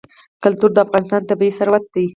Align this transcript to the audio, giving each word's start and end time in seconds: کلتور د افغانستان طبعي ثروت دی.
کلتور 0.43 0.69
د 0.73 0.77
افغانستان 0.85 1.21
طبعي 1.29 1.51
ثروت 1.57 1.83
دی. 1.93 2.05